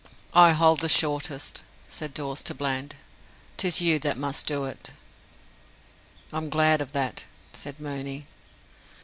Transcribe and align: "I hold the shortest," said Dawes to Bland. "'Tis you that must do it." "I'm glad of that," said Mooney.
"I 0.33 0.53
hold 0.53 0.79
the 0.79 0.89
shortest," 0.89 1.61
said 1.87 2.15
Dawes 2.15 2.41
to 2.45 2.55
Bland. 2.55 2.95
"'Tis 3.57 3.81
you 3.81 3.99
that 3.99 4.17
must 4.17 4.47
do 4.47 4.65
it." 4.65 4.89
"I'm 6.33 6.49
glad 6.49 6.81
of 6.81 6.93
that," 6.93 7.25
said 7.53 7.79
Mooney. 7.79 8.25